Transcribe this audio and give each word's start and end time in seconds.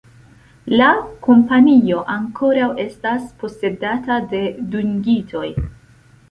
La 0.77 0.85
kompanio 1.27 1.99
ankoraŭ 2.13 2.71
estas 2.85 3.29
posedata 3.45 4.19
de 4.33 4.41
dungitoj. 4.73 5.47